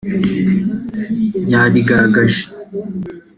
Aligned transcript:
yabigaragaje 1.51 2.41